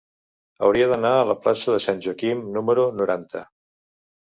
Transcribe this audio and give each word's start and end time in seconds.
Hauria 0.67 0.87
d'anar 0.93 1.11
a 1.19 1.29
la 1.33 1.37
plaça 1.45 1.77
de 1.77 1.85
Sant 1.87 2.03
Joaquim 2.09 2.45
número 2.59 2.91
noranta. 3.05 3.49